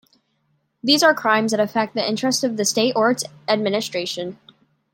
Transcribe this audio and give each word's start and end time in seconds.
These 0.83 1.03
are 1.03 1.13
crimes 1.13 1.51
that 1.51 1.59
affect 1.59 1.93
the 1.93 2.03
interests 2.09 2.43
of 2.43 2.57
the 2.57 2.65
state 2.65 2.93
or 2.95 3.11
its 3.11 3.23
administration. 3.47 4.39